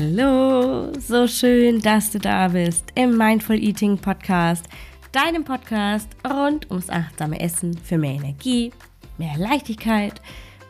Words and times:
Hallo, 0.00 0.94
so 0.98 1.28
schön, 1.28 1.78
dass 1.82 2.10
du 2.10 2.18
da 2.18 2.48
bist 2.48 2.86
im 2.94 3.18
Mindful 3.18 3.62
Eating 3.62 3.98
Podcast, 3.98 4.64
deinem 5.12 5.44
Podcast 5.44 6.08
rund 6.26 6.70
ums 6.70 6.88
achtsame 6.88 7.38
Essen 7.38 7.76
für 7.76 7.98
mehr 7.98 8.14
Energie, 8.14 8.72
mehr 9.18 9.36
Leichtigkeit 9.36 10.22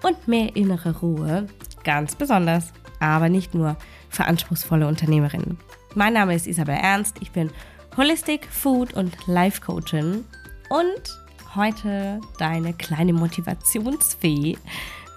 und 0.03 0.27
mehr 0.27 0.57
innere 0.57 0.99
Ruhe. 0.99 1.47
Ganz 1.85 2.17
besonders, 2.17 2.73
aber 2.99 3.29
nicht 3.29 3.55
nur 3.55 3.77
für 4.09 4.25
anspruchsvolle 4.25 4.89
Unternehmerinnen. 4.89 5.59
Mein 5.95 6.15
Name 6.15 6.35
ist 6.35 6.49
Isabel 6.49 6.75
Ernst, 6.75 7.19
ich 7.21 7.31
bin 7.31 7.51
Holistic 7.97 8.47
Food 8.47 8.95
und 8.95 9.15
Life 9.29 9.61
Coachin 9.61 10.25
und 10.71 11.55
heute 11.55 12.21
deine 12.41 12.73
kleine 12.73 13.13
Motivationsfee, 13.13 14.59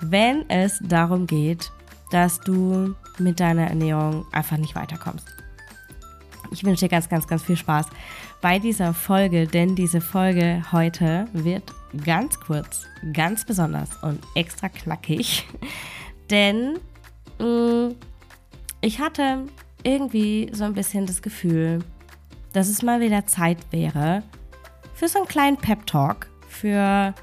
wenn 0.01 0.47
es 0.51 0.77
darum 0.83 1.25
geht, 1.25 1.71
dass 2.13 2.39
du 2.39 2.93
mit 3.17 3.39
deiner 3.39 3.67
Ernährung 3.67 4.25
einfach 4.31 4.57
nicht 4.57 4.75
weiterkommst. 4.75 5.27
Ich 6.51 6.63
wünsche 6.63 6.85
dir 6.85 6.89
ganz, 6.89 7.09
ganz, 7.09 7.27
ganz 7.27 7.41
viel 7.41 7.57
Spaß 7.57 7.87
bei 8.39 8.59
dieser 8.59 8.93
Folge, 8.93 9.47
denn 9.47 9.75
diese 9.75 9.99
Folge 9.99 10.61
heute 10.71 11.27
wird 11.33 11.63
ganz 12.05 12.39
kurz, 12.39 12.85
ganz 13.13 13.45
besonders 13.45 13.89
und 14.03 14.19
extra 14.35 14.69
knackig. 14.69 15.47
denn 16.29 16.77
mh, 17.39 17.45
mm, 17.45 17.95
ich 18.81 18.99
hatte 18.99 19.45
irgendwie 19.81 20.51
so 20.53 20.65
ein 20.65 20.73
bisschen 20.73 21.07
das 21.07 21.21
Gefühl, 21.21 21.79
dass 22.51 22.67
es 22.67 22.83
mal 22.83 22.99
wieder 22.99 23.25
Zeit 23.25 23.57
wäre 23.71 24.21
für 24.93 25.07
so 25.07 25.17
einen 25.19 25.27
kleinen 25.27 25.57
Pep-Talk, 25.57 26.27
für 26.47 27.15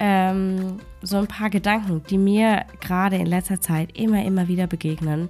ähm, 0.00 0.78
so 1.02 1.18
ein 1.18 1.26
paar 1.26 1.50
Gedanken, 1.50 2.02
die 2.08 2.18
mir 2.18 2.64
gerade 2.80 3.16
in 3.16 3.26
letzter 3.26 3.60
Zeit 3.60 3.96
immer, 3.96 4.24
immer 4.24 4.48
wieder 4.48 4.66
begegnen. 4.66 5.28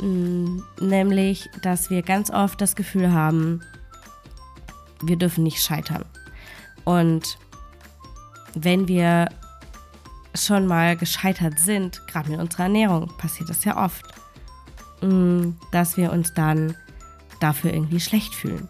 Mm, 0.00 0.60
nämlich, 0.80 1.50
dass 1.60 1.90
wir 1.90 2.02
ganz 2.02 2.30
oft 2.30 2.60
das 2.60 2.76
Gefühl 2.76 3.12
haben, 3.12 3.60
wir 5.02 5.16
dürfen 5.16 5.42
nicht 5.42 5.60
scheitern. 5.60 6.04
Und 6.84 7.38
wenn 8.54 8.86
wir 8.86 9.28
schon 10.34 10.66
mal 10.66 10.96
gescheitert 10.96 11.58
sind, 11.58 12.06
gerade 12.06 12.30
mit 12.30 12.40
unserer 12.40 12.64
Ernährung, 12.64 13.08
passiert 13.18 13.50
das 13.50 13.64
ja 13.64 13.82
oft, 13.84 14.04
mm, 15.02 15.50
dass 15.72 15.96
wir 15.96 16.12
uns 16.12 16.34
dann 16.34 16.76
dafür 17.40 17.72
irgendwie 17.72 18.00
schlecht 18.00 18.32
fühlen. 18.32 18.68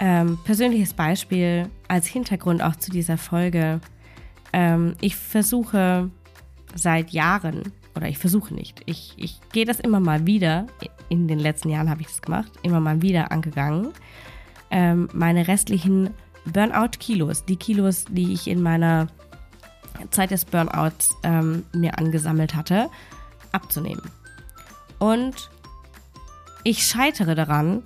Ähm, 0.00 0.38
persönliches 0.44 0.92
Beispiel 0.92 1.70
als 1.88 2.06
Hintergrund 2.06 2.62
auch 2.62 2.76
zu 2.76 2.90
dieser 2.90 3.18
Folge. 3.18 3.80
Ähm, 4.52 4.94
ich 5.00 5.16
versuche 5.16 6.10
seit 6.74 7.10
Jahren, 7.10 7.72
oder 7.94 8.08
ich 8.08 8.18
versuche 8.18 8.54
nicht, 8.54 8.82
ich, 8.86 9.14
ich 9.16 9.40
gehe 9.52 9.64
das 9.64 9.80
immer 9.80 10.00
mal 10.00 10.26
wieder, 10.26 10.66
in 11.08 11.28
den 11.28 11.38
letzten 11.38 11.70
Jahren 11.70 11.88
habe 11.88 12.02
ich 12.02 12.08
das 12.08 12.22
gemacht, 12.22 12.52
immer 12.62 12.80
mal 12.80 13.02
wieder 13.02 13.32
angegangen, 13.32 13.92
ähm, 14.70 15.08
meine 15.12 15.48
restlichen 15.48 16.10
Burnout-Kilos, 16.46 17.44
die 17.44 17.56
Kilos, 17.56 18.04
die 18.08 18.32
ich 18.32 18.48
in 18.48 18.62
meiner 18.62 19.08
Zeit 20.10 20.30
des 20.30 20.44
Burnouts 20.44 21.16
ähm, 21.22 21.64
mir 21.74 21.98
angesammelt 21.98 22.54
hatte, 22.54 22.88
abzunehmen. 23.52 24.02
Und 24.98 25.50
ich 26.64 26.84
scheitere 26.86 27.34
daran, 27.34 27.82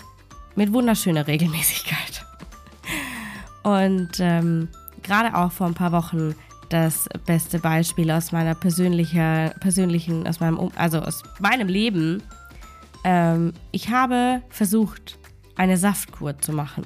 mit 0.56 0.72
wunderschöner 0.72 1.26
Regelmäßigkeit. 1.26 1.98
Und 3.62 4.18
ähm, 4.20 4.68
gerade 5.02 5.36
auch 5.36 5.52
vor 5.52 5.66
ein 5.66 5.74
paar 5.74 5.92
Wochen 5.92 6.34
das 6.70 7.08
beste 7.26 7.58
Beispiel 7.58 8.10
aus 8.10 8.32
meiner 8.32 8.54
persönlichen, 8.54 9.50
persönlichen, 9.60 10.26
aus 10.26 10.40
meinem, 10.40 10.70
also 10.76 11.00
aus 11.00 11.22
meinem 11.40 11.68
Leben. 11.68 12.22
Ähm, 13.04 13.52
ich 13.72 13.90
habe 13.90 14.42
versucht, 14.48 15.18
eine 15.56 15.76
Saftkur 15.76 16.38
zu 16.38 16.52
machen 16.52 16.84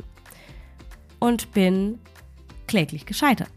und 1.19 1.53
bin 1.53 1.99
kläglich 2.67 3.07
gescheitert. 3.07 3.51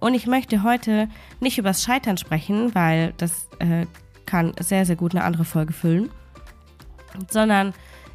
Und 0.00 0.14
ich 0.14 0.26
möchte 0.26 0.62
heute 0.62 1.08
nicht 1.40 1.58
über 1.58 1.70
das 1.70 1.82
Scheitern 1.82 2.16
sprechen, 2.16 2.74
weil 2.74 3.14
das 3.18 3.48
äh, 3.60 3.86
kann 4.26 4.52
sehr, 4.58 4.84
sehr 4.86 4.96
gut 4.96 5.14
eine 5.14 5.24
andere 5.24 5.44
Folge 5.44 5.72
füllen, 5.72 6.10
sondern 7.30 7.72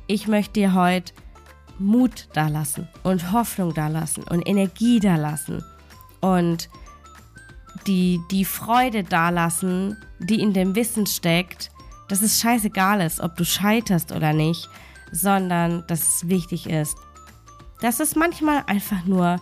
ich 0.08 0.28
möchte 0.28 0.54
dir 0.54 0.74
heute 0.74 1.14
Mut 1.80 2.28
da 2.34 2.48
lassen 2.48 2.88
und 3.04 3.32
Hoffnung 3.32 3.74
da 3.74 3.88
lassen 3.88 4.24
und 4.24 4.48
Energie 4.48 5.00
da 5.00 5.16
lassen 5.16 5.64
und 6.22 6.70
die, 7.88 8.22
die 8.32 8.46
Freude 8.46 9.04
da 9.04 9.30
lassen, 9.30 9.98
die 10.20 10.42
in 10.42 10.54
dem 10.54 10.76
Wissen 10.76 11.06
steckt, 11.06 11.72
dass 12.08 12.22
es 12.22 12.40
scheißegal 12.40 13.02
ist, 13.02 13.20
ob 13.20 13.36
du 13.36 13.46
scheiterst 13.46 14.12
oder 14.12 14.34
nicht, 14.34 14.70
sondern 15.12 15.86
dass 15.88 16.02
es 16.02 16.30
wichtig 16.30 16.70
ist, 16.70 16.96
dass 17.82 18.00
es 18.00 18.16
manchmal 18.16 18.64
einfach 18.68 19.06
nur 19.06 19.40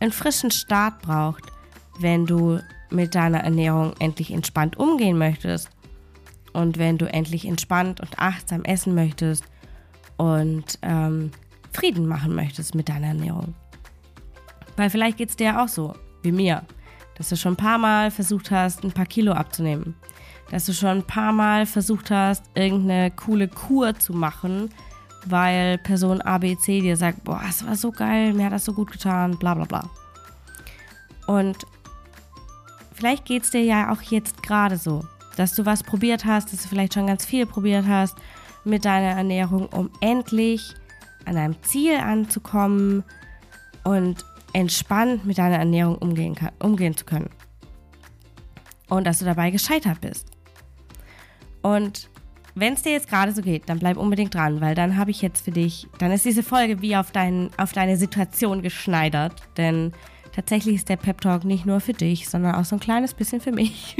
einen 0.00 0.12
frischen 0.12 0.50
Start 0.50 1.02
braucht, 1.02 1.44
wenn 1.98 2.26
du 2.26 2.60
mit 2.90 3.14
deiner 3.14 3.40
Ernährung 3.40 3.94
endlich 3.98 4.32
entspannt 4.32 4.78
umgehen 4.78 5.18
möchtest 5.18 5.70
und 6.52 6.78
wenn 6.78 6.98
du 6.98 7.06
endlich 7.06 7.46
entspannt 7.46 8.00
und 8.00 8.18
achtsam 8.18 8.64
essen 8.64 8.94
möchtest 8.94 9.44
und 10.16 10.78
ähm, 10.82 11.30
Frieden 11.72 12.06
machen 12.06 12.34
möchtest 12.34 12.74
mit 12.74 12.88
deiner 12.88 13.08
Ernährung. 13.08 13.54
Weil 14.76 14.90
vielleicht 14.90 15.18
geht 15.18 15.30
es 15.30 15.36
dir 15.36 15.44
ja 15.44 15.64
auch 15.64 15.68
so, 15.68 15.94
wie 16.22 16.32
mir, 16.32 16.62
dass 17.16 17.28
du 17.28 17.36
schon 17.36 17.52
ein 17.54 17.56
paar 17.56 17.78
Mal 17.78 18.10
versucht 18.10 18.50
hast, 18.50 18.84
ein 18.84 18.92
paar 18.92 19.06
Kilo 19.06 19.32
abzunehmen. 19.32 19.94
Dass 20.50 20.66
du 20.66 20.72
schon 20.72 20.88
ein 20.88 21.06
paar 21.06 21.32
Mal 21.32 21.66
versucht 21.66 22.10
hast, 22.10 22.44
irgendeine 22.54 23.10
coole 23.10 23.46
Kur 23.46 23.94
zu 23.98 24.12
machen, 24.12 24.70
weil 25.26 25.78
Person 25.78 26.20
ABC 26.20 26.80
dir 26.80 26.96
sagt, 26.96 27.24
boah, 27.24 27.42
es 27.48 27.64
war 27.66 27.76
so 27.76 27.92
geil, 27.92 28.32
mir 28.32 28.46
hat 28.46 28.52
das 28.52 28.64
so 28.64 28.72
gut 28.72 28.90
getan, 28.90 29.38
bla 29.38 29.54
bla 29.54 29.64
bla. 29.64 29.90
Und 31.26 31.58
vielleicht 32.94 33.26
geht 33.26 33.44
es 33.44 33.50
dir 33.50 33.62
ja 33.62 33.92
auch 33.92 34.02
jetzt 34.02 34.42
gerade 34.42 34.76
so, 34.76 35.04
dass 35.36 35.54
du 35.54 35.66
was 35.66 35.82
probiert 35.82 36.24
hast, 36.24 36.52
dass 36.52 36.62
du 36.62 36.68
vielleicht 36.68 36.94
schon 36.94 37.06
ganz 37.06 37.24
viel 37.24 37.46
probiert 37.46 37.86
hast 37.86 38.16
mit 38.64 38.84
deiner 38.84 39.16
Ernährung, 39.16 39.66
um 39.66 39.90
endlich 40.00 40.74
an 41.24 41.36
einem 41.36 41.62
Ziel 41.62 41.96
anzukommen 41.96 43.04
und 43.84 44.24
entspannt 44.52 45.24
mit 45.24 45.38
deiner 45.38 45.58
Ernährung 45.58 45.96
umgehen, 45.96 46.34
kann, 46.34 46.50
umgehen 46.58 46.96
zu 46.96 47.04
können. 47.04 47.30
Und 48.88 49.06
dass 49.06 49.20
du 49.20 49.24
dabei 49.24 49.50
gescheitert 49.50 50.00
bist. 50.00 50.26
Und 51.62 52.08
wenn 52.54 52.74
es 52.74 52.82
dir 52.82 52.92
jetzt 52.92 53.08
gerade 53.08 53.32
so 53.32 53.42
geht, 53.42 53.68
dann 53.68 53.78
bleib 53.78 53.96
unbedingt 53.96 54.34
dran, 54.34 54.60
weil 54.60 54.74
dann 54.74 54.96
habe 54.96 55.10
ich 55.10 55.22
jetzt 55.22 55.44
für 55.44 55.52
dich, 55.52 55.86
dann 55.98 56.10
ist 56.10 56.24
diese 56.24 56.42
Folge 56.42 56.82
wie 56.82 56.96
auf, 56.96 57.12
dein, 57.12 57.50
auf 57.56 57.72
deine 57.72 57.96
Situation 57.96 58.62
geschneidert. 58.62 59.34
Denn 59.56 59.92
tatsächlich 60.34 60.76
ist 60.76 60.88
der 60.88 60.96
Pep 60.96 61.20
Talk 61.20 61.44
nicht 61.44 61.66
nur 61.66 61.80
für 61.80 61.92
dich, 61.92 62.28
sondern 62.28 62.56
auch 62.56 62.64
so 62.64 62.76
ein 62.76 62.80
kleines 62.80 63.14
bisschen 63.14 63.40
für 63.40 63.52
mich. 63.52 63.96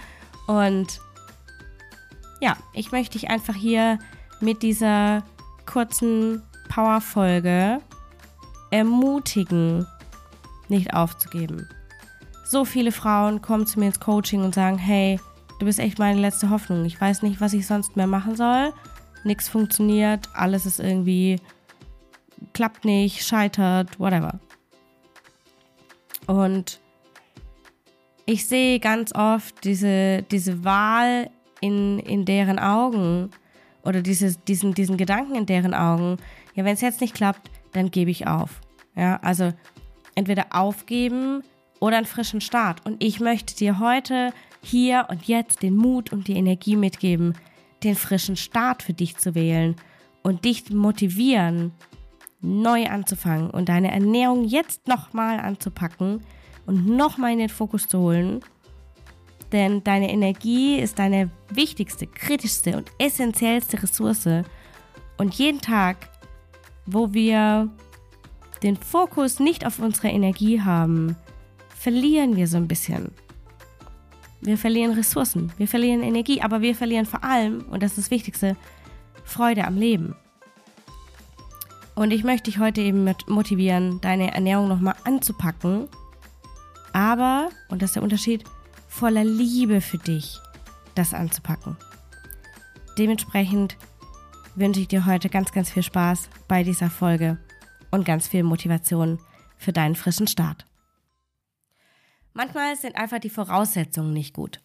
Und 0.46 1.00
ja, 2.40 2.56
ich 2.74 2.92
möchte 2.92 3.18
dich 3.18 3.30
einfach 3.30 3.54
hier 3.54 3.98
mit 4.40 4.62
dieser 4.62 5.24
kurzen 5.64 6.42
Powerfolge 6.74 7.80
ermutigen, 8.72 9.86
nicht 10.68 10.92
aufzugeben. 10.92 11.68
So 12.44 12.64
viele 12.64 12.90
Frauen 12.90 13.40
kommen 13.40 13.64
zu 13.64 13.78
mir 13.78 13.86
ins 13.86 14.00
Coaching 14.00 14.42
und 14.42 14.56
sagen, 14.56 14.76
hey, 14.76 15.20
du 15.60 15.66
bist 15.66 15.78
echt 15.78 16.00
meine 16.00 16.20
letzte 16.20 16.50
Hoffnung. 16.50 16.84
Ich 16.84 17.00
weiß 17.00 17.22
nicht, 17.22 17.40
was 17.40 17.52
ich 17.52 17.66
sonst 17.66 17.96
mehr 17.96 18.08
machen 18.08 18.34
soll. 18.34 18.72
Nichts 19.22 19.48
funktioniert, 19.48 20.28
alles 20.34 20.66
ist 20.66 20.80
irgendwie, 20.80 21.40
klappt 22.52 22.84
nicht, 22.84 23.24
scheitert, 23.24 24.00
whatever. 24.00 24.40
Und 26.26 26.80
ich 28.26 28.48
sehe 28.48 28.80
ganz 28.80 29.14
oft 29.14 29.62
diese, 29.64 30.22
diese 30.22 30.64
Wahl 30.64 31.30
in, 31.60 32.00
in 32.00 32.24
deren 32.24 32.58
Augen 32.58 33.30
oder 33.84 34.02
dieses, 34.02 34.42
diesen, 34.42 34.74
diesen 34.74 34.96
Gedanken 34.96 35.36
in 35.36 35.46
deren 35.46 35.74
Augen, 35.74 36.18
ja, 36.54 36.64
wenn 36.64 36.74
es 36.74 36.80
jetzt 36.80 37.00
nicht 37.00 37.14
klappt, 37.14 37.50
dann 37.72 37.90
gebe 37.90 38.10
ich 38.10 38.26
auf. 38.26 38.60
Ja, 38.96 39.16
also 39.22 39.52
entweder 40.14 40.46
aufgeben 40.50 41.42
oder 41.80 41.96
einen 41.96 42.06
frischen 42.06 42.40
Start. 42.40 42.86
Und 42.86 43.02
ich 43.02 43.20
möchte 43.20 43.56
dir 43.56 43.78
heute, 43.78 44.32
hier 44.62 45.06
und 45.10 45.26
jetzt 45.26 45.62
den 45.62 45.76
Mut 45.76 46.12
und 46.12 46.28
die 46.28 46.36
Energie 46.36 46.76
mitgeben, 46.76 47.34
den 47.82 47.96
frischen 47.96 48.36
Start 48.36 48.82
für 48.82 48.94
dich 48.94 49.16
zu 49.16 49.34
wählen 49.34 49.76
und 50.22 50.44
dich 50.44 50.70
motivieren, 50.70 51.72
neu 52.40 52.86
anzufangen 52.86 53.50
und 53.50 53.68
deine 53.68 53.90
Ernährung 53.90 54.44
jetzt 54.44 54.86
nochmal 54.88 55.40
anzupacken 55.40 56.20
und 56.66 56.86
nochmal 56.86 57.32
in 57.32 57.40
den 57.40 57.48
Fokus 57.48 57.88
zu 57.88 57.98
holen 57.98 58.40
denn 59.54 59.84
deine 59.84 60.10
Energie 60.10 60.80
ist 60.80 60.98
deine 60.98 61.30
wichtigste, 61.48 62.08
kritischste 62.08 62.76
und 62.76 62.90
essentiellste 62.98 63.80
Ressource. 63.80 64.42
Und 65.16 65.34
jeden 65.34 65.60
Tag, 65.60 66.08
wo 66.86 67.12
wir 67.12 67.68
den 68.62 68.76
Fokus 68.76 69.40
nicht 69.40 69.66
auf 69.66 69.78
unsere 69.78 70.08
Energie 70.08 70.60
haben, 70.60 71.16
verlieren 71.76 72.36
wir 72.36 72.46
so 72.46 72.56
ein 72.56 72.68
bisschen. 72.68 73.10
wir 74.40 74.58
verlieren 74.58 74.92
Ressourcen, 74.92 75.52
wir 75.56 75.66
verlieren 75.66 76.02
Energie, 76.02 76.42
aber 76.42 76.60
wir 76.60 76.74
verlieren 76.74 77.06
vor 77.06 77.24
allem, 77.24 77.64
und 77.70 77.82
das 77.82 77.92
ist 77.92 77.98
das 77.98 78.10
Wichtigste, 78.10 78.56
Freude 79.24 79.66
am 79.66 79.76
Leben. 79.76 80.16
Und 81.94 82.10
ich 82.10 82.24
möchte 82.24 82.50
dich 82.50 82.58
heute 82.58 82.82
eben 82.82 83.08
motivieren, 83.26 84.00
deine 84.02 84.34
Ernährung 84.34 84.68
nochmal 84.68 84.96
anzupacken, 85.04 85.88
aber, 86.92 87.48
und 87.70 87.82
das 87.82 87.90
ist 87.90 87.96
der 87.96 88.02
Unterschied, 88.02 88.44
voller 88.88 89.24
Liebe 89.24 89.80
für 89.80 89.98
dich 89.98 90.38
das 90.94 91.14
anzupacken. 91.14 91.76
Dementsprechend 92.98 93.76
wünsche 94.54 94.80
ich 94.80 94.88
dir 94.88 95.06
heute 95.06 95.28
ganz, 95.28 95.52
ganz 95.52 95.70
viel 95.70 95.82
Spaß 95.82 96.28
bei 96.48 96.62
dieser 96.62 96.90
Folge 96.90 97.38
und 97.90 98.04
ganz 98.04 98.28
viel 98.28 98.42
Motivation 98.42 99.18
für 99.56 99.72
deinen 99.72 99.94
frischen 99.94 100.26
Start. 100.26 100.66
Manchmal 102.32 102.76
sind 102.76 102.96
einfach 102.96 103.20
die 103.20 103.30
Voraussetzungen 103.30 104.12
nicht 104.12 104.34
gut. 104.34 104.60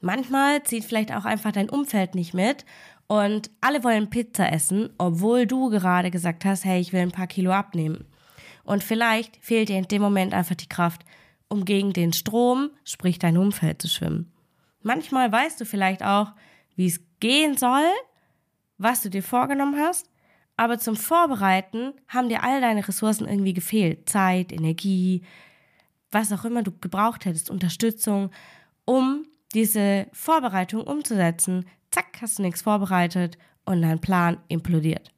Manchmal 0.00 0.62
zieht 0.62 0.84
vielleicht 0.84 1.12
auch 1.12 1.24
einfach 1.24 1.52
dein 1.52 1.70
Umfeld 1.70 2.14
nicht 2.14 2.34
mit 2.34 2.66
und 3.06 3.50
alle 3.60 3.82
wollen 3.84 4.10
Pizza 4.10 4.52
essen, 4.52 4.90
obwohl 4.98 5.46
du 5.46 5.70
gerade 5.70 6.10
gesagt 6.10 6.44
hast, 6.44 6.64
hey, 6.64 6.80
ich 6.80 6.92
will 6.92 7.00
ein 7.00 7.10
paar 7.10 7.26
Kilo 7.26 7.52
abnehmen. 7.52 8.04
Und 8.64 8.82
vielleicht 8.82 9.36
fehlt 9.42 9.68
dir 9.68 9.78
in 9.78 9.88
dem 9.88 10.02
Moment 10.02 10.34
einfach 10.34 10.54
die 10.54 10.68
Kraft, 10.68 11.04
um 11.48 11.64
gegen 11.64 11.92
den 11.92 12.12
Strom, 12.12 12.70
sprich 12.84 13.18
dein 13.18 13.36
Umfeld, 13.36 13.80
zu 13.80 13.88
schwimmen. 13.88 14.32
Manchmal 14.82 15.30
weißt 15.32 15.60
du 15.60 15.64
vielleicht 15.64 16.02
auch, 16.02 16.32
wie 16.76 16.86
es 16.86 17.00
gehen 17.20 17.56
soll, 17.56 17.88
was 18.78 19.02
du 19.02 19.10
dir 19.10 19.22
vorgenommen 19.22 19.76
hast, 19.78 20.10
aber 20.56 20.78
zum 20.78 20.96
Vorbereiten 20.96 21.94
haben 22.08 22.28
dir 22.28 22.44
all 22.44 22.60
deine 22.60 22.86
Ressourcen 22.86 23.26
irgendwie 23.26 23.54
gefehlt. 23.54 24.08
Zeit, 24.08 24.52
Energie, 24.52 25.22
was 26.10 26.32
auch 26.32 26.44
immer 26.44 26.62
du 26.62 26.72
gebraucht 26.78 27.24
hättest, 27.24 27.50
Unterstützung, 27.50 28.30
um 28.84 29.26
diese 29.52 30.06
Vorbereitung 30.12 30.82
umzusetzen. 30.82 31.66
Zack, 31.90 32.18
hast 32.20 32.38
du 32.38 32.42
nichts 32.42 32.62
vorbereitet 32.62 33.38
und 33.64 33.82
dein 33.82 34.00
Plan 34.00 34.38
implodiert. 34.48 35.12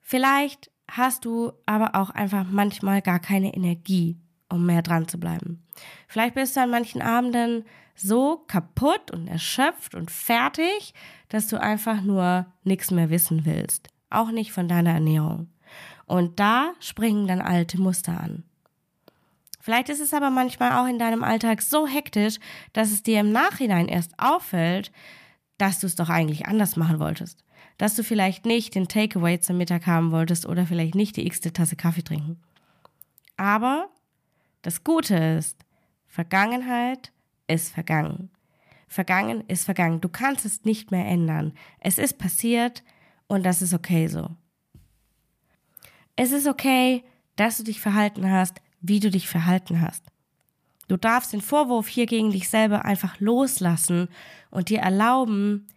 Vielleicht 0.00 0.70
hast 0.90 1.24
du 1.24 1.52
aber 1.66 1.94
auch 1.94 2.10
einfach 2.10 2.46
manchmal 2.50 3.00
gar 3.00 3.20
keine 3.20 3.54
Energie, 3.54 4.18
um 4.48 4.66
mehr 4.66 4.82
dran 4.82 5.06
zu 5.06 5.18
bleiben. 5.18 5.64
Vielleicht 6.08 6.34
bist 6.34 6.56
du 6.56 6.60
an 6.60 6.70
manchen 6.70 7.00
Abenden 7.00 7.64
so 8.00 8.44
kaputt 8.46 9.10
und 9.10 9.28
erschöpft 9.28 9.94
und 9.94 10.10
fertig, 10.10 10.94
dass 11.28 11.48
du 11.48 11.60
einfach 11.60 12.02
nur 12.02 12.46
nichts 12.64 12.90
mehr 12.90 13.10
wissen 13.10 13.44
willst. 13.44 13.88
Auch 14.10 14.30
nicht 14.30 14.52
von 14.52 14.68
deiner 14.68 14.92
Ernährung. 14.92 15.48
Und 16.06 16.40
da 16.40 16.72
springen 16.80 17.28
dann 17.28 17.40
alte 17.40 17.80
Muster 17.80 18.20
an. 18.20 18.44
Vielleicht 19.60 19.90
ist 19.90 20.00
es 20.00 20.14
aber 20.14 20.30
manchmal 20.30 20.72
auch 20.72 20.88
in 20.88 20.98
deinem 20.98 21.22
Alltag 21.22 21.62
so 21.62 21.86
hektisch, 21.86 22.38
dass 22.72 22.90
es 22.90 23.02
dir 23.02 23.20
im 23.20 23.30
Nachhinein 23.30 23.88
erst 23.88 24.18
auffällt, 24.18 24.90
dass 25.58 25.80
du 25.80 25.86
es 25.86 25.94
doch 25.94 26.08
eigentlich 26.08 26.46
anders 26.46 26.76
machen 26.76 26.98
wolltest. 26.98 27.44
Dass 27.76 27.94
du 27.94 28.02
vielleicht 28.02 28.46
nicht 28.46 28.74
den 28.74 28.88
Takeaway 28.88 29.38
zum 29.38 29.58
Mittag 29.58 29.86
haben 29.86 30.10
wolltest 30.10 30.46
oder 30.46 30.66
vielleicht 30.66 30.94
nicht 30.94 31.16
die 31.16 31.26
x-te 31.26 31.52
Tasse 31.52 31.76
Kaffee 31.76 32.02
trinken. 32.02 32.40
Aber 33.36 33.88
das 34.62 34.82
Gute 34.82 35.14
ist, 35.14 35.58
Vergangenheit 36.06 37.12
ist 37.50 37.72
vergangen. 37.72 38.30
Vergangen 38.88 39.44
ist 39.46 39.64
vergangen. 39.64 40.00
Du 40.00 40.08
kannst 40.08 40.44
es 40.44 40.64
nicht 40.64 40.90
mehr 40.90 41.06
ändern. 41.06 41.52
Es 41.78 41.98
ist 41.98 42.18
passiert 42.18 42.82
und 43.28 43.44
das 43.44 43.62
ist 43.62 43.74
okay 43.74 44.08
so. 44.08 44.30
Es 46.16 46.32
ist 46.32 46.46
okay, 46.46 47.04
dass 47.36 47.56
du 47.56 47.62
dich 47.62 47.80
verhalten 47.80 48.30
hast, 48.30 48.60
wie 48.80 49.00
du 49.00 49.10
dich 49.10 49.28
verhalten 49.28 49.80
hast. 49.80 50.04
Du 50.88 50.96
darfst 50.96 51.32
den 51.32 51.40
Vorwurf 51.40 51.86
hier 51.86 52.06
gegen 52.06 52.32
dich 52.32 52.48
selber 52.48 52.84
einfach 52.84 53.20
loslassen 53.20 54.08
und 54.50 54.70
dir 54.70 54.80
erlauben, 54.80 55.68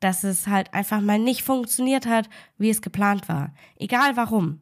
dass 0.00 0.24
es 0.24 0.46
halt 0.46 0.72
einfach 0.72 1.00
mal 1.00 1.18
nicht 1.18 1.42
funktioniert 1.42 2.06
hat, 2.06 2.28
wie 2.56 2.70
es 2.70 2.82
geplant 2.82 3.28
war. 3.28 3.54
Egal 3.76 4.16
warum. 4.16 4.60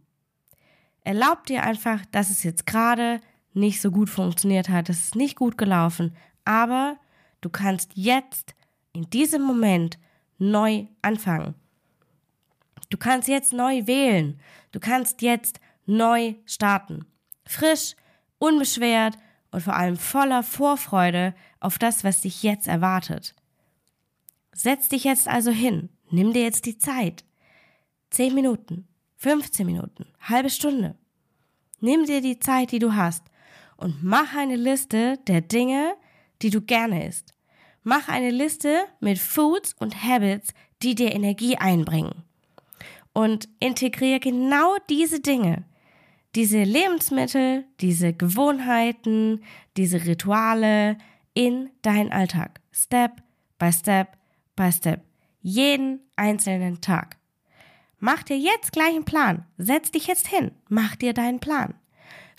Erlaub 1.05 1.47
dir 1.47 1.63
einfach, 1.63 2.05
dass 2.11 2.31
es 2.31 2.43
jetzt 2.43 2.67
gerade 2.67 3.21
nicht 3.55 3.81
so 3.81 3.91
gut 3.91 4.11
funktioniert 4.11 4.69
hat, 4.69 4.89
es 4.89 5.05
ist 5.05 5.15
nicht 5.15 5.37
gut 5.37 5.59
gelaufen, 5.59 6.17
aber 6.45 6.99
du 7.41 7.49
kannst 7.49 7.93
jetzt 7.95 8.55
in 8.93 9.09
diesem 9.11 9.43
Moment 9.43 9.99
neu 10.39 10.87
anfangen. 11.03 11.55
Du 12.91 12.99
kannst 12.99 13.29
jetzt 13.29 13.53
neu 13.53 13.87
wählen. 13.87 14.39
Du 14.71 14.81
kannst 14.81 15.23
jetzt 15.23 15.61
neu 15.87 16.35
starten 16.47 17.07
frisch, 17.53 17.95
unbeschwert 18.39 19.19
und 19.51 19.63
vor 19.63 19.77
allem 19.77 19.97
voller 19.97 20.43
Vorfreude 20.43 21.35
auf 21.61 21.79
das, 21.79 22.05
was 22.05 22.23
dich 22.23 22.43
jetzt 22.43 22.67
erwartet. 22.67 23.35
Setz 24.53 24.89
dich 24.89 25.05
jetzt 25.05 25.29
also 25.29 25.51
hin, 25.51 25.89
nimm 26.11 26.33
dir 26.33 26.43
jetzt 26.43 26.67
die 26.67 26.79
Zeit. 26.79 27.25
Zehn 28.11 28.35
Minuten, 28.35 28.87
15 29.17 29.67
Minuten, 29.67 30.07
halbe 30.21 30.51
Stunde. 30.51 30.97
Nimm 31.81 32.05
dir 32.05 32.21
die 32.21 32.39
Zeit, 32.39 32.73
die 32.73 32.79
du 32.79 32.95
hast 32.95 33.25
und 33.77 34.03
mach 34.03 34.35
eine 34.37 34.57
Liste 34.57 35.19
der 35.27 35.41
Dinge, 35.41 35.95
die 36.43 36.51
du 36.51 36.61
gerne 36.61 37.07
isst. 37.07 37.35
Mach 37.83 38.09
eine 38.09 38.31
Liste 38.31 38.85
mit 39.01 39.19
Foods 39.19 39.75
und 39.79 40.03
Habits, 40.03 40.55
die 40.83 40.95
dir 40.95 41.13
Energie 41.13 41.57
einbringen. 41.57 42.23
Und 43.13 43.49
integriere 43.61 44.21
genau 44.21 44.77
diese 44.89 45.21
Dinge 45.21 45.65
diese 46.35 46.63
Lebensmittel, 46.63 47.65
diese 47.81 48.13
Gewohnheiten, 48.13 49.43
diese 49.77 50.05
Rituale 50.05 50.97
in 51.35 51.71
deinen 51.83 52.13
Alltag. 52.13 52.61
Step 52.73 53.23
by 53.59 53.73
Step 53.73 54.17
by 54.57 54.73
Step. 54.73 55.03
Jeden 55.41 56.01
einzelnen 56.17 56.81
Tag. 56.81 57.17
Mach 57.99 58.23
dir 58.23 58.39
jetzt 58.39 58.73
gleich 58.73 58.95
einen 58.95 59.05
Plan. 59.05 59.45
Setz 59.59 59.91
dich 59.91 60.07
jetzt 60.07 60.27
hin. 60.27 60.53
Mach 60.69 60.97
dir 60.97 61.13
deinen 61.13 61.41
Plan. 61.41 61.75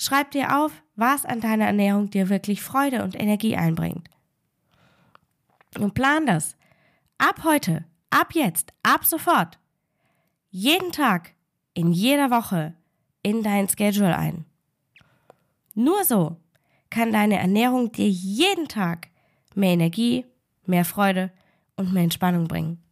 Schreib 0.03 0.31
dir 0.31 0.57
auf, 0.57 0.83
was 0.97 1.23
an 1.23 1.39
deiner 1.39 1.63
Ernährung 1.63 2.09
dir 2.09 2.27
wirklich 2.27 2.61
Freude 2.61 3.05
und 3.05 3.17
Energie 3.17 3.55
einbringt. 3.55 4.09
Und 5.79 5.93
plan 5.93 6.25
das. 6.25 6.57
Ab 7.17 7.45
heute, 7.45 7.85
ab 8.09 8.33
jetzt, 8.33 8.73
ab 8.83 9.05
sofort. 9.05 9.59
Jeden 10.49 10.91
Tag, 10.91 11.33
in 11.73 11.93
jeder 11.93 12.31
Woche, 12.31 12.73
in 13.21 13.43
dein 13.43 13.69
Schedule 13.69 14.17
ein. 14.17 14.43
Nur 15.73 16.03
so 16.03 16.35
kann 16.89 17.13
deine 17.13 17.39
Ernährung 17.39 17.93
dir 17.93 18.09
jeden 18.09 18.67
Tag 18.67 19.07
mehr 19.55 19.71
Energie, 19.71 20.25
mehr 20.65 20.83
Freude 20.83 21.31
und 21.77 21.93
mehr 21.93 22.03
Entspannung 22.03 22.49
bringen. 22.49 22.83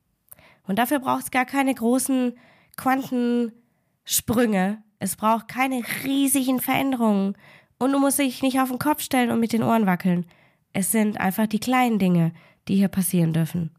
Und 0.63 0.79
dafür 0.79 0.99
braucht 0.99 1.23
es 1.23 1.31
gar 1.31 1.45
keine 1.45 1.75
großen 1.75 2.39
Quantensprünge. 2.77 4.81
Es 5.01 5.15
braucht 5.15 5.47
keine 5.47 5.81
riesigen 6.03 6.59
Veränderungen. 6.59 7.35
Und 7.79 7.91
du 7.91 7.97
musst 7.97 8.19
dich 8.19 8.43
nicht 8.43 8.59
auf 8.59 8.69
den 8.69 8.77
Kopf 8.77 9.01
stellen 9.01 9.31
und 9.31 9.39
mit 9.39 9.51
den 9.51 9.63
Ohren 9.63 9.87
wackeln. 9.87 10.27
Es 10.73 10.91
sind 10.91 11.19
einfach 11.19 11.47
die 11.47 11.59
kleinen 11.59 11.97
Dinge, 11.97 12.33
die 12.67 12.75
hier 12.75 12.87
passieren 12.87 13.33
dürfen. 13.33 13.71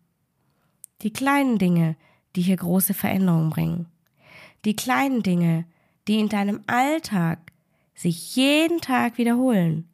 Die 1.02 1.12
kleinen 1.12 1.58
Dinge, 1.58 1.94
die 2.34 2.42
hier 2.42 2.56
große 2.56 2.92
Veränderungen 2.92 3.50
bringen. 3.50 3.86
Die 4.64 4.74
kleinen 4.74 5.22
Dinge, 5.22 5.64
die 6.08 6.18
in 6.18 6.28
deinem 6.28 6.64
Alltag 6.66 7.52
sich 7.94 8.34
jeden 8.34 8.80
Tag 8.80 9.16
wiederholen, 9.16 9.88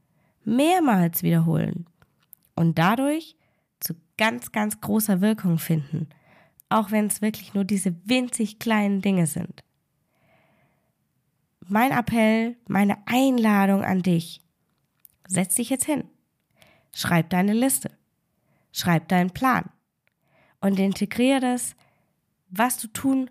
mehrmals 0.45 1.23
wiederholen 1.23 1.85
und 2.55 2.79
dadurch 2.79 3.37
zu 3.81 3.95
ganz, 4.17 4.51
ganz 4.51 4.81
großer 4.81 5.21
Wirkung 5.21 5.59
finden, 5.59 6.09
auch 6.71 6.91
wenn 6.91 7.07
es 7.07 7.21
wirklich 7.21 7.53
nur 7.53 7.65
diese 7.65 7.95
winzig 8.07 8.59
kleinen 8.59 9.03
Dinge 9.03 9.27
sind. 9.27 9.63
Mein 11.71 11.93
Appell, 11.93 12.57
meine 12.67 12.97
Einladung 13.05 13.85
an 13.85 14.01
dich, 14.01 14.41
setz 15.27 15.57
dich 15.57 15.69
jetzt 15.69 15.85
hin, 15.85 16.05
schreib 16.95 17.29
deine 17.29 17.53
Liste, 17.53 17.91
schreib 18.73 19.09
deinen 19.09 19.31
Plan. 19.31 19.69
Und 20.63 20.79
integriere 20.79 21.41
das, 21.41 21.77
was 22.49 22.79
du 22.79 22.89
tun 22.89 23.31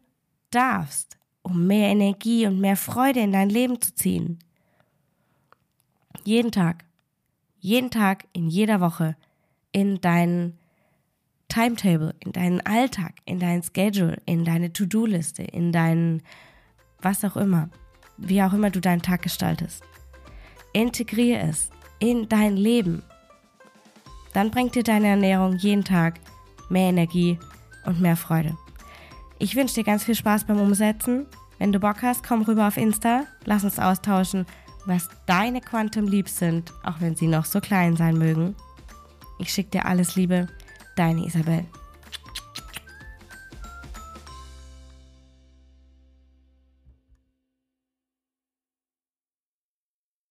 darfst, 0.51 1.17
um 1.41 1.65
mehr 1.65 1.89
Energie 1.89 2.46
und 2.46 2.60
mehr 2.62 2.77
Freude 2.77 3.22
in 3.22 3.32
dein 3.32 3.50
Leben 3.50 3.82
zu 3.82 3.96
ziehen. 3.96 4.38
Jeden 6.24 6.51
Tag, 6.51 6.86
jeden 7.58 7.89
Tag, 7.89 8.27
in 8.34 8.50
jeder 8.50 8.82
Woche, 8.82 9.17
in 9.72 10.00
deinen 10.00 10.60
Timetable, 11.48 12.13
in 12.20 12.34
deinen 12.34 12.62
Alltag, 12.62 13.15
in 13.25 13.39
dein 13.39 13.63
Schedule, 13.63 14.22
in 14.27 14.46
deine 14.46 14.72
To-Do-Liste, 14.72 15.41
in 15.41 15.72
deinen, 15.72 16.22
was 17.01 17.25
auch 17.25 17.36
immer, 17.36 17.72
wie 18.17 18.41
auch 18.41 18.53
immer 18.53 18.69
du 18.69 18.81
deinen 18.81 19.01
Tag 19.01 19.21
gestaltest. 19.21 19.83
Integriere 20.74 21.41
es 21.41 21.69
in 22.00 22.29
dein 22.29 22.57
Leben. 22.57 23.03
Dann 24.33 24.51
bringt 24.51 24.75
dir 24.75 24.83
deine 24.83 25.07
Ernährung 25.07 25.57
jeden 25.57 25.83
Tag 25.83 26.19
mehr 26.69 26.89
Energie 26.89 27.39
und 27.86 28.01
mehr 28.01 28.17
Freude. 28.17 28.55
Ich 29.39 29.55
wünsche 29.55 29.75
dir 29.75 29.83
ganz 29.83 30.03
viel 30.03 30.15
Spaß 30.15 30.45
beim 30.45 30.59
Umsetzen. 30.59 31.25
Wenn 31.59 31.71
du 31.71 31.79
Bock 31.79 32.01
hast, 32.01 32.24
komm 32.24 32.43
rüber 32.43 32.67
auf 32.67 32.77
Insta, 32.77 33.24
lass 33.45 33.63
uns 33.63 33.79
austauschen, 33.79 34.45
was 34.86 35.09
deine 35.25 35.62
Quantum 35.62 36.07
Leaps 36.07 36.38
sind, 36.38 36.71
auch 36.83 37.01
wenn 37.01 37.15
sie 37.15 37.27
noch 37.27 37.45
so 37.45 37.59
klein 37.59 37.95
sein 37.95 38.17
mögen. 38.17 38.55
Ich 39.39 39.51
schicke 39.51 39.71
dir 39.71 39.86
alles 39.86 40.15
Liebe. 40.15 40.47
Deine 40.95 41.25
Isabel. 41.25 41.65